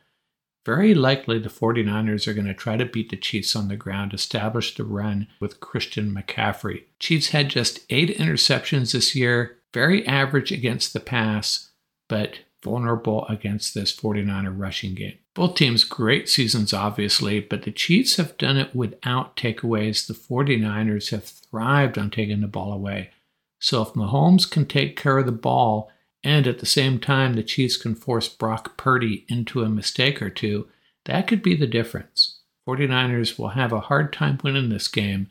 Very 0.64 0.94
likely 0.94 1.40
the 1.40 1.50
49ers 1.50 2.28
are 2.28 2.36
going 2.36 2.46
to 2.46 2.54
try 2.54 2.78
to 2.78 2.86
beat 2.86 3.10
the 3.10 3.18
Chiefs 3.18 3.56
on 3.56 3.68
the 3.68 3.76
ground, 3.76 4.14
establish 4.14 4.76
the 4.76 4.84
run 4.84 5.28
with 5.40 5.60
Christian 5.60 6.14
McCaffrey. 6.14 6.84
Chiefs 7.00 7.30
had 7.30 7.50
just 7.50 7.80
eight 7.90 8.16
interceptions 8.16 8.94
this 8.94 9.16
year, 9.16 9.58
very 9.74 10.06
average 10.06 10.52
against 10.52 10.94
the 10.94 11.00
pass, 11.00 11.72
but 12.08 12.42
vulnerable 12.64 13.26
against 13.26 13.74
this 13.74 13.92
49er 13.92 14.54
rushing 14.56 14.94
game. 14.94 15.18
Both 15.34 15.56
teams 15.56 15.84
great 15.84 16.30
seasons, 16.30 16.74
obviously, 16.74 17.40
but 17.40 17.64
the 17.64 17.72
Chiefs 17.72 18.18
have 18.18 18.38
done 18.38 18.58
it 18.58 18.76
without 18.76 19.36
takeaways. 19.36 20.06
The 20.06 20.14
49ers 20.14 21.10
have 21.10 21.24
thrived 21.24 21.98
on 21.98 22.12
taking 22.12 22.42
the 22.42 22.48
ball 22.48 22.72
away. 22.72 23.10
So 23.60 23.82
if 23.82 23.94
Mahomes 23.94 24.48
can 24.48 24.68
take 24.68 24.96
care 24.96 25.18
of 25.18 25.26
the 25.26 25.32
ball, 25.32 25.90
and 26.24 26.48
at 26.48 26.60
the 26.60 26.66
same 26.66 27.00
time 27.00 27.34
the 27.34 27.44
Chiefs 27.44 27.78
can 27.78 27.96
force 27.96 28.30
Brock 28.30 28.78
Purdy 28.78 29.26
into 29.28 29.64
a 29.64 29.70
mistake 29.70 30.22
or 30.22 30.30
two, 30.30 30.68
that 31.06 31.28
could 31.28 31.42
be 31.42 31.56
the 31.56 31.68
difference. 31.68 32.40
49ers 32.68 33.38
will 33.38 33.50
have 33.50 33.74
a 33.74 33.82
hard 33.82 34.14
time 34.14 34.40
winning 34.44 34.70
this 34.70 34.88
game 34.88 35.28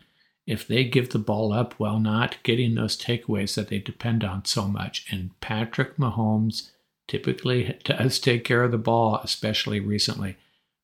if 0.47 0.67
they 0.67 0.85
give 0.85 1.11
the 1.11 1.19
ball 1.19 1.53
up 1.53 1.75
while 1.79 1.99
not 1.99 2.43
getting 2.43 2.75
those 2.75 2.97
takeaways 2.97 3.55
that 3.55 3.69
they 3.69 3.79
depend 3.79 4.25
on 4.25 4.45
so 4.45 4.67
much. 4.67 5.07
And 5.11 5.39
Patrick 5.41 5.97
Mahomes 5.97 6.71
typically 7.09 7.79
does 7.85 8.19
take 8.19 8.45
care 8.45 8.65
of 8.65 8.71
the 8.73 8.79
ball, 8.79 9.21
especially 9.23 9.81
recently. 9.81 10.37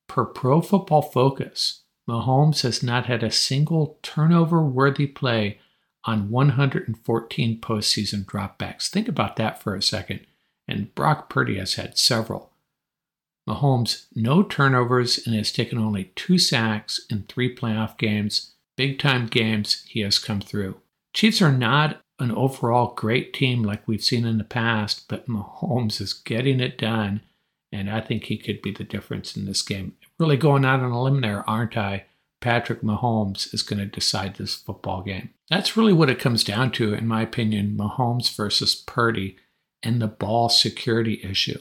Per 0.07 0.25
Pro 0.25 0.61
Football 0.63 1.03
Focus, 1.03 1.83
Mahomes 2.09 2.63
has 2.63 2.83
not 2.83 3.07
had 3.07 3.23
a 3.23 3.31
single 3.31 3.99
turnover 4.03 4.63
worthy 4.63 5.07
play 5.07 5.59
on 6.09 6.31
114 6.31 7.61
postseason 7.61 8.25
dropbacks. 8.25 8.89
Think 8.89 9.09
about 9.09 9.37
that 9.37 9.63
for 9.63 9.75
a 9.75 9.83
second. 9.83 10.21
And 10.67 10.95
Brock 10.95 11.29
Purdy 11.29 11.59
has 11.59 11.75
had 11.75 11.99
several. 11.99 12.51
Mahomes, 13.47 14.07
no 14.15 14.43
turnovers 14.43 15.27
and 15.27 15.35
has 15.35 15.53
taken 15.53 15.79
only 15.79 16.13
two 16.17 16.39
sacks 16.39 17.05
in 17.11 17.25
three 17.25 17.55
playoff 17.55 17.99
games. 17.99 18.53
Big 18.77 18.99
time 18.99 19.27
games, 19.27 19.85
he 19.87 20.01
has 20.01 20.19
come 20.19 20.41
through. 20.41 20.81
Chiefs 21.13 21.43
are 21.43 21.53
not 21.53 22.01
an 22.19 22.33
overall 22.33 22.95
great 22.95 23.35
team 23.35 23.63
like 23.63 23.87
we've 23.87 24.03
seen 24.03 24.25
in 24.25 24.39
the 24.39 24.45
past, 24.45 25.09
but 25.09 25.29
Mahomes 25.29 26.01
is 26.01 26.13
getting 26.15 26.59
it 26.59 26.79
done, 26.79 27.21
and 27.71 27.91
I 27.91 28.01
think 28.01 28.25
he 28.25 28.39
could 28.39 28.63
be 28.63 28.73
the 28.73 28.85
difference 28.85 29.37
in 29.37 29.45
this 29.45 29.63
game. 29.63 29.95
Really 30.19 30.37
going 30.37 30.65
out 30.65 30.81
on 30.81 30.91
a 30.91 31.03
limb 31.03 31.21
there, 31.21 31.49
aren't 31.49 31.77
I? 31.77 32.07
Patrick 32.41 32.83
Mahomes 32.83 33.53
is 33.53 33.63
going 33.63 33.81
to 33.81 33.87
decide 33.87 34.37
this 34.37 34.55
football 34.55 35.03
game. 35.03 35.31
That's 35.51 35.77
really 35.77 35.93
what 35.93 36.11
it 36.11 36.21
comes 36.21 36.45
down 36.45 36.71
to, 36.73 36.95
in 36.95 37.07
my 37.07 37.23
opinion 37.23 37.77
Mahomes 37.77 38.35
versus 38.35 38.75
Purdy 38.75 39.37
and 39.83 40.01
the 40.01 40.09
ball 40.09 40.49
security 40.49 41.21
issue. 41.23 41.59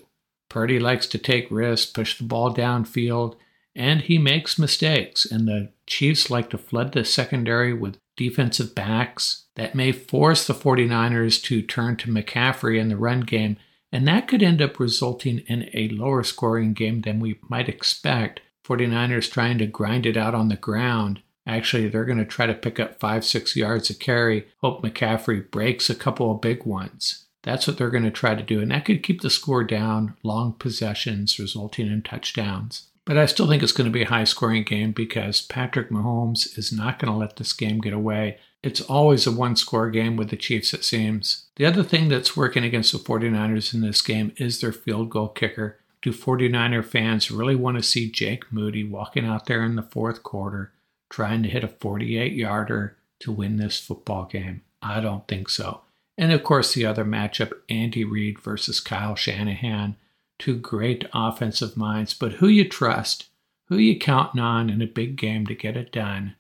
Purdy 0.49 0.79
likes 0.79 1.07
to 1.07 1.17
take 1.17 1.51
risks, 1.51 1.91
push 1.91 2.17
the 2.17 2.23
ball 2.23 2.53
downfield, 2.53 3.35
and 3.75 4.01
he 4.01 4.17
makes 4.17 4.57
mistakes. 4.57 5.25
And 5.25 5.47
the 5.47 5.71
Chiefs 5.85 6.29
like 6.29 6.49
to 6.49 6.57
flood 6.57 6.93
the 6.93 7.05
secondary 7.05 7.73
with 7.73 7.97
defensive 8.15 8.73
backs 8.73 9.45
that 9.55 9.75
may 9.75 9.91
force 9.91 10.45
the 10.45 10.53
49ers 10.53 11.41
to 11.43 11.61
turn 11.61 11.95
to 11.97 12.11
McCaffrey 12.11 12.79
in 12.79 12.89
the 12.89 12.97
run 12.97 13.21
game, 13.21 13.57
and 13.91 14.07
that 14.07 14.27
could 14.27 14.43
end 14.43 14.61
up 14.61 14.79
resulting 14.79 15.39
in 15.47 15.69
a 15.73 15.89
lower 15.89 16.23
scoring 16.23 16.73
game 16.73 17.01
than 17.01 17.19
we 17.19 17.39
might 17.47 17.69
expect. 17.69 18.41
49ers 18.67 19.31
trying 19.31 19.57
to 19.59 19.67
grind 19.67 20.05
it 20.05 20.17
out 20.17 20.35
on 20.35 20.49
the 20.49 20.55
ground. 20.55 21.21
Actually, 21.45 21.87
they're 21.87 22.05
going 22.05 22.17
to 22.17 22.25
try 22.25 22.45
to 22.45 22.53
pick 22.53 22.79
up 22.79 22.99
five, 22.99 23.23
six 23.23 23.55
yards 23.55 23.89
of 23.89 23.99
carry, 23.99 24.47
hope 24.57 24.83
McCaffrey 24.83 25.49
breaks 25.49 25.89
a 25.89 25.95
couple 25.95 26.29
of 26.29 26.41
big 26.41 26.65
ones. 26.65 27.25
That's 27.43 27.65
what 27.65 27.77
they're 27.77 27.89
going 27.89 28.03
to 28.03 28.11
try 28.11 28.35
to 28.35 28.43
do, 28.43 28.59
and 28.59 28.71
that 28.71 28.83
could 28.83 29.03
keep 29.03 29.21
the 29.21 29.29
score 29.29 29.63
down, 29.63 30.17
long 30.21 30.53
possessions 30.59 31.39
resulting 31.39 31.87
in 31.87 32.01
touchdowns. 32.01 32.87
But 33.05 33.17
I 33.17 33.25
still 33.25 33.47
think 33.47 33.63
it's 33.63 33.71
going 33.71 33.89
to 33.89 33.93
be 33.93 34.01
a 34.01 34.09
high 34.09 34.25
scoring 34.25 34.63
game 34.63 34.91
because 34.91 35.41
Patrick 35.41 35.89
Mahomes 35.89 36.57
is 36.57 36.73
not 36.73 36.99
going 36.99 37.09
to 37.09 37.17
let 37.17 37.37
this 37.37 37.53
game 37.53 37.79
get 37.79 37.93
away. 37.93 38.37
It's 38.61 38.81
always 38.81 39.25
a 39.25 39.31
one 39.31 39.55
score 39.55 39.89
game 39.89 40.17
with 40.17 40.29
the 40.29 40.35
Chiefs, 40.35 40.73
it 40.73 40.83
seems. 40.83 41.45
The 41.55 41.65
other 41.65 41.83
thing 41.83 42.09
that's 42.09 42.35
working 42.35 42.65
against 42.65 42.91
the 42.91 42.97
49ers 42.97 43.73
in 43.73 43.79
this 43.79 44.01
game 44.01 44.33
is 44.35 44.59
their 44.59 44.73
field 44.73 45.09
goal 45.09 45.29
kicker. 45.29 45.79
Do 46.07 46.13
49er 46.13 46.85
fans 46.85 47.29
really 47.29 47.57
want 47.57 47.75
to 47.75 47.83
see 47.83 48.09
Jake 48.09 48.49
Moody 48.49 48.81
walking 48.81 49.25
out 49.25 49.45
there 49.45 49.61
in 49.61 49.75
the 49.75 49.81
fourth 49.81 50.23
quarter 50.23 50.71
trying 51.09 51.43
to 51.43 51.49
hit 51.49 51.65
a 51.65 51.67
48 51.67 52.31
yarder 52.31 52.95
to 53.19 53.29
win 53.29 53.57
this 53.57 53.77
football 53.77 54.23
game? 54.23 54.61
I 54.81 55.01
don't 55.01 55.27
think 55.27 55.49
so. 55.49 55.81
And 56.17 56.31
of 56.31 56.45
course, 56.45 56.73
the 56.73 56.85
other 56.85 57.03
matchup 57.03 57.51
Andy 57.67 58.05
Reid 58.05 58.39
versus 58.39 58.79
Kyle 58.79 59.15
Shanahan 59.15 59.97
two 60.39 60.55
great 60.55 61.03
offensive 61.13 61.75
minds, 61.75 62.13
but 62.13 62.35
who 62.35 62.47
you 62.47 62.69
trust, 62.69 63.27
who 63.65 63.75
you 63.75 63.99
counting 63.99 64.39
on 64.39 64.69
in 64.69 64.81
a 64.81 64.87
big 64.87 65.17
game 65.17 65.45
to 65.47 65.55
get 65.55 65.75
it 65.75 65.91
done, 65.91 66.35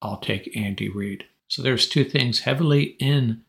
I'll 0.00 0.16
take 0.16 0.56
Andy 0.56 0.88
Reid. 0.88 1.26
So 1.46 1.60
there's 1.60 1.86
two 1.86 2.04
things 2.04 2.40
heavily 2.40 2.96
in 2.98 3.42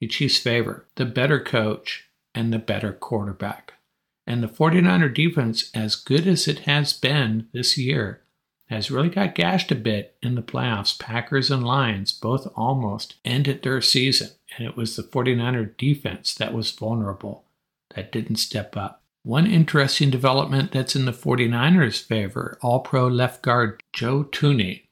the 0.00 0.08
Chiefs' 0.08 0.38
favor 0.38 0.88
the 0.96 1.04
better 1.04 1.38
coach 1.38 2.08
and 2.34 2.52
the 2.52 2.58
better 2.58 2.92
quarterback. 2.92 3.73
And 4.26 4.42
the 4.42 4.48
49er 4.48 5.12
defense, 5.14 5.70
as 5.74 5.96
good 5.96 6.26
as 6.26 6.48
it 6.48 6.60
has 6.60 6.92
been 6.92 7.48
this 7.52 7.76
year, 7.76 8.22
has 8.68 8.90
really 8.90 9.10
got 9.10 9.34
gashed 9.34 9.70
a 9.70 9.74
bit 9.74 10.16
in 10.22 10.34
the 10.34 10.42
playoffs. 10.42 10.98
Packers 10.98 11.50
and 11.50 11.64
Lions 11.64 12.12
both 12.12 12.50
almost 12.56 13.16
ended 13.24 13.62
their 13.62 13.80
season, 13.82 14.30
and 14.56 14.66
it 14.66 14.76
was 14.76 14.96
the 14.96 15.02
49er 15.02 15.76
defense 15.76 16.34
that 16.34 16.54
was 16.54 16.70
vulnerable 16.70 17.44
that 17.94 18.10
didn't 18.10 18.36
step 18.36 18.76
up. 18.76 19.02
One 19.22 19.46
interesting 19.46 20.10
development 20.10 20.72
that's 20.72 20.96
in 20.96 21.06
the 21.06 21.12
49ers' 21.12 22.02
favor 22.02 22.58
all 22.60 22.80
pro 22.80 23.06
left 23.06 23.42
guard 23.42 23.82
Joe 23.92 24.24
Thuney 24.24 24.82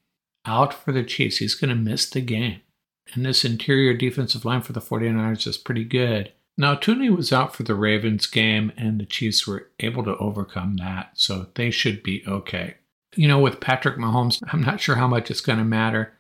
out 0.47 0.73
for 0.73 0.93
the 0.93 1.05
Chiefs. 1.05 1.39
He's 1.39 1.55
going 1.55 1.69
to 1.69 1.75
miss 1.75 2.09
the 2.09 2.21
game. 2.21 2.61
And 3.15 3.27
this 3.27 3.45
interior 3.45 3.95
defensive 3.95 4.45
line 4.45 4.63
for 4.63 4.73
the 4.73 4.81
49ers 4.81 5.47
is 5.47 5.59
pretty 5.59 5.85
good. 5.85 6.33
Now, 6.59 6.77
Thuney 6.77 7.15
was 7.15 7.33
out 7.33 7.57
for 7.57 7.63
the 7.63 7.75
Ravens 7.75 8.27
game, 8.27 8.73
and 8.77 9.01
the 9.01 9.07
Chiefs 9.07 9.47
were 9.47 9.71
able 9.81 10.05
to 10.05 10.17
overcome 10.19 10.77
that, 10.77 11.13
so 11.15 11.47
they 11.55 11.71
should 11.71 12.03
be 12.03 12.23
okay. 12.27 12.75
You 13.17 13.29
know, 13.29 13.39
with 13.39 13.61
Patrick 13.61 13.97
Mahomes, 13.97 14.43
I'm 14.53 14.63
not 14.63 14.81
sure 14.81 14.97
how 14.97 15.09
much 15.09 15.31
it's 15.31 15.41
going 15.41 15.59
to 15.59 15.65
matter. 15.65 16.13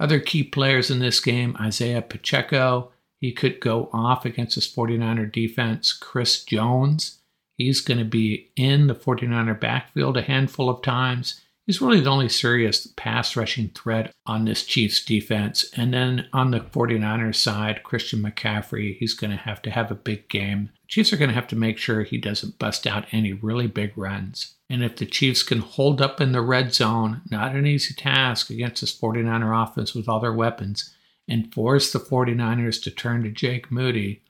Other 0.00 0.20
key 0.20 0.42
players 0.42 0.90
in 0.90 1.00
this 1.00 1.20
game 1.20 1.56
Isaiah 1.60 2.02
Pacheco, 2.02 2.92
he 3.20 3.32
could 3.32 3.60
go 3.60 3.90
off 3.92 4.24
against 4.24 4.54
this 4.54 4.72
49er 4.72 5.30
defense. 5.30 5.92
Chris 5.92 6.44
Jones, 6.44 7.18
he's 7.56 7.80
going 7.80 7.98
to 7.98 8.04
be 8.04 8.50
in 8.56 8.86
the 8.86 8.94
49er 8.94 9.58
backfield 9.58 10.16
a 10.16 10.22
handful 10.22 10.70
of 10.70 10.82
times. 10.82 11.40
He's 11.68 11.82
really 11.82 12.00
the 12.00 12.08
only 12.08 12.30
serious 12.30 12.86
pass 12.96 13.36
rushing 13.36 13.68
threat 13.68 14.14
on 14.24 14.46
this 14.46 14.64
Chiefs 14.64 15.04
defense. 15.04 15.70
And 15.76 15.92
then 15.92 16.26
on 16.32 16.50
the 16.50 16.60
49ers 16.60 17.34
side, 17.34 17.82
Christian 17.82 18.22
McCaffrey, 18.22 18.96
he's 18.96 19.12
going 19.12 19.32
to 19.32 19.36
have 19.36 19.60
to 19.60 19.70
have 19.70 19.90
a 19.90 19.94
big 19.94 20.30
game. 20.30 20.70
Chiefs 20.86 21.12
are 21.12 21.18
going 21.18 21.28
to 21.28 21.34
have 21.34 21.46
to 21.48 21.56
make 21.56 21.76
sure 21.76 22.04
he 22.04 22.16
doesn't 22.16 22.58
bust 22.58 22.86
out 22.86 23.04
any 23.12 23.34
really 23.34 23.66
big 23.66 23.92
runs. 23.98 24.54
And 24.70 24.82
if 24.82 24.96
the 24.96 25.04
Chiefs 25.04 25.42
can 25.42 25.58
hold 25.58 26.00
up 26.00 26.22
in 26.22 26.32
the 26.32 26.40
red 26.40 26.72
zone, 26.72 27.20
not 27.30 27.54
an 27.54 27.66
easy 27.66 27.92
task 27.92 28.48
against 28.48 28.80
this 28.80 28.98
49er 28.98 29.62
offense 29.62 29.94
with 29.94 30.08
all 30.08 30.20
their 30.20 30.32
weapons, 30.32 30.94
and 31.28 31.52
force 31.52 31.92
the 31.92 31.98
49ers 31.98 32.82
to 32.84 32.90
turn 32.90 33.24
to 33.24 33.30
Jake 33.30 33.70
Moody, 33.70 34.22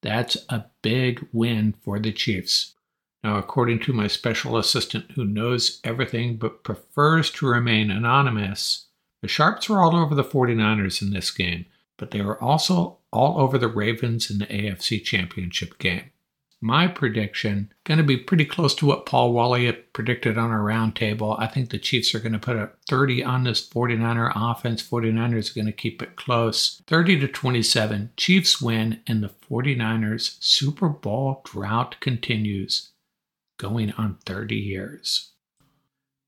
that's 0.00 0.38
a 0.48 0.64
big 0.80 1.28
win 1.30 1.74
for 1.84 1.98
the 1.98 2.10
Chiefs. 2.10 2.75
Now, 3.24 3.38
according 3.38 3.80
to 3.80 3.92
my 3.92 4.06
special 4.06 4.56
assistant 4.56 5.12
who 5.12 5.24
knows 5.24 5.80
everything 5.82 6.36
but 6.36 6.62
prefers 6.62 7.30
to 7.32 7.46
remain 7.46 7.90
anonymous, 7.90 8.86
the 9.22 9.28
Sharps 9.28 9.68
were 9.68 9.80
all 9.80 9.96
over 9.96 10.14
the 10.14 10.22
49ers 10.22 11.02
in 11.02 11.10
this 11.10 11.30
game, 11.30 11.66
but 11.96 12.12
they 12.12 12.20
were 12.20 12.40
also 12.42 12.98
all 13.12 13.40
over 13.40 13.58
the 13.58 13.68
Ravens 13.68 14.30
in 14.30 14.38
the 14.38 14.46
AFC 14.46 15.02
Championship 15.02 15.78
game. 15.78 16.10
My 16.60 16.86
prediction 16.86 17.72
going 17.84 17.98
to 17.98 18.04
be 18.04 18.16
pretty 18.16 18.44
close 18.44 18.74
to 18.76 18.86
what 18.86 19.04
Paul 19.04 19.32
Wally 19.32 19.70
predicted 19.72 20.38
on 20.38 20.50
our 20.50 20.60
roundtable. 20.60 21.36
I 21.38 21.46
think 21.46 21.70
the 21.70 21.78
Chiefs 21.78 22.14
are 22.14 22.18
going 22.18 22.32
to 22.32 22.38
put 22.38 22.56
up 22.56 22.78
30 22.88 23.22
on 23.22 23.44
this 23.44 23.66
49er 23.68 24.32
offense. 24.34 24.82
49ers 24.82 25.50
are 25.50 25.54
going 25.54 25.66
to 25.66 25.72
keep 25.72 26.02
it 26.02 26.16
close. 26.16 26.80
30 26.86 27.20
to 27.20 27.28
27. 27.28 28.10
Chiefs 28.16 28.60
win 28.60 29.00
and 29.06 29.22
the 29.22 29.30
49ers 29.50 30.36
Super 30.40 30.88
Bowl 30.88 31.42
drought 31.44 31.96
continues 32.00 32.92
going 33.56 33.92
on 33.92 34.18
30 34.26 34.56
years. 34.56 35.32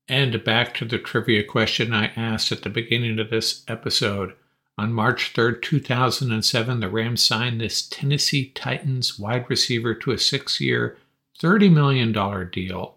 And 0.07 0.43
back 0.43 0.73
to 0.75 0.85
the 0.85 0.97
trivia 0.97 1.43
question 1.43 1.93
I 1.93 2.07
asked 2.15 2.51
at 2.51 2.63
the 2.63 2.69
beginning 2.69 3.19
of 3.19 3.29
this 3.29 3.63
episode. 3.67 4.33
On 4.75 4.91
March 4.91 5.33
3rd, 5.33 5.61
2007, 5.61 6.79
the 6.79 6.89
Rams 6.89 7.21
signed 7.21 7.61
this 7.61 7.87
Tennessee 7.87 8.51
Titans 8.55 9.19
wide 9.19 9.47
receiver 9.49 9.93
to 9.93 10.11
a 10.11 10.17
six 10.17 10.59
year, 10.59 10.97
$30 11.39 11.71
million 11.71 12.11
deal. 12.49 12.95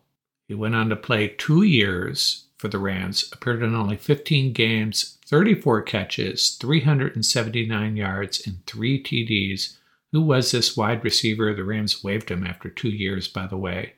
He 0.48 0.54
went 0.54 0.74
on 0.74 0.88
to 0.88 0.96
play 0.96 1.28
two 1.28 1.62
years 1.62 2.44
for 2.56 2.68
the 2.68 2.78
Rams, 2.78 3.28
appeared 3.32 3.62
in 3.62 3.74
only 3.74 3.96
15 3.96 4.52
games, 4.52 5.18
34 5.26 5.82
catches, 5.82 6.50
379 6.54 7.96
yards, 7.96 8.46
and 8.46 8.64
three 8.66 9.02
TDs. 9.02 9.76
Who 10.12 10.22
was 10.22 10.52
this 10.52 10.76
wide 10.76 11.04
receiver? 11.04 11.52
The 11.52 11.64
Rams 11.64 12.02
waived 12.02 12.30
him 12.30 12.46
after 12.46 12.70
two 12.70 12.90
years, 12.90 13.28
by 13.28 13.46
the 13.46 13.56
way 13.56 13.94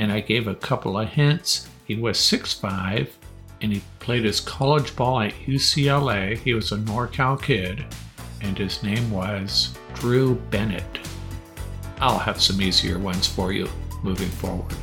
and 0.00 0.10
I 0.10 0.20
gave 0.20 0.48
a 0.48 0.54
couple 0.54 0.98
of 0.98 1.10
hints. 1.10 1.68
He 1.84 1.94
was 1.94 2.16
6'5 2.16 3.10
and 3.60 3.70
he 3.70 3.82
played 3.98 4.24
his 4.24 4.40
college 4.40 4.96
ball 4.96 5.20
at 5.20 5.34
UCLA. 5.46 6.38
He 6.38 6.54
was 6.54 6.72
a 6.72 6.78
NorCal 6.78 7.40
kid, 7.40 7.84
and 8.40 8.56
his 8.56 8.82
name 8.82 9.10
was 9.10 9.76
Drew 9.92 10.36
Bennett. 10.50 11.00
I'll 12.00 12.18
have 12.18 12.40
some 12.40 12.62
easier 12.62 12.98
ones 12.98 13.26
for 13.26 13.52
you 13.52 13.68
moving 14.02 14.30
forward. 14.30 14.74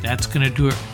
That's 0.00 0.26
going 0.26 0.48
to 0.48 0.50
do 0.50 0.68
it 0.68 0.91